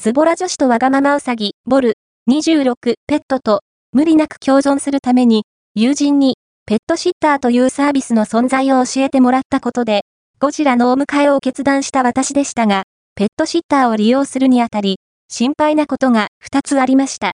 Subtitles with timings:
[0.00, 1.94] ズボラ女子とわがままうさぎ、ボル、
[2.30, 3.62] 26、ペットと、
[3.92, 5.42] 無理なく共存するために、
[5.74, 6.36] 友人に、
[6.66, 10.02] ペットシッターというサービスの存在を教えてもらったことで、
[10.38, 12.84] ゴジラのお迎えを決断した私でしたが、
[13.16, 14.98] ペットシッターを利用するにあたり、
[15.28, 17.26] 心配なことが2つありました。